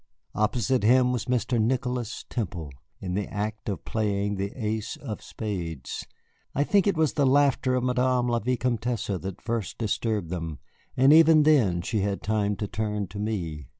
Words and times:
Opposite 0.33 0.81
him 0.81 1.11
was 1.13 1.25
Mr. 1.25 1.61
Nicholas 1.61 2.25
Temple, 2.27 2.71
in 3.01 3.13
the 3.13 3.27
act 3.31 3.69
of 3.69 3.85
playing 3.85 4.33
the 4.33 4.51
ace 4.55 4.95
of 4.95 5.21
spades. 5.21 6.07
I 6.55 6.63
think 6.63 6.85
that 6.85 6.95
it 6.95 6.97
was 6.97 7.13
the 7.13 7.27
laughter 7.27 7.75
of 7.75 7.83
Madame 7.83 8.27
la 8.27 8.39
Vicomtesse 8.39 9.21
that 9.21 9.39
first 9.43 9.77
disturbed 9.77 10.31
them, 10.31 10.57
and 10.97 11.13
even 11.13 11.43
then 11.43 11.83
she 11.83 11.99
had 11.99 12.23
time 12.23 12.55
to 12.55 12.67
turn 12.67 13.09
to 13.09 13.19
me. 13.19 13.67